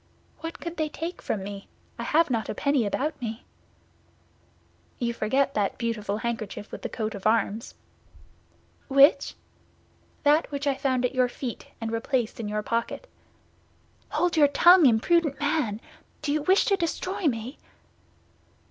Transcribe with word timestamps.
"What 0.39 0.59
could 0.59 0.77
they 0.77 0.89
take 0.89 1.21
from 1.21 1.43
me? 1.43 1.67
I 1.99 2.01
have 2.01 2.31
not 2.31 2.49
a 2.49 2.55
penny 2.55 2.87
about 2.87 3.21
me." 3.21 3.45
"You 4.97 5.13
forget 5.13 5.53
that 5.53 5.77
beautiful 5.77 6.17
handkerchief 6.17 6.71
with 6.71 6.81
the 6.81 6.89
coat 6.89 7.13
of 7.13 7.27
arms." 7.27 7.75
"Which?" 8.87 9.35
"That 10.23 10.49
which 10.49 10.65
I 10.65 10.73
found 10.73 11.05
at 11.05 11.13
your 11.13 11.29
feet, 11.29 11.67
and 11.79 11.91
replaced 11.91 12.39
in 12.39 12.47
your 12.49 12.63
pocket." 12.63 13.07
"Hold 14.09 14.35
your 14.35 14.47
tongue, 14.47 14.87
imprudent 14.87 15.39
man! 15.39 15.79
Do 16.23 16.33
you 16.33 16.41
wish 16.41 16.65
to 16.65 16.75
destroy 16.75 17.27
me?" 17.27 17.59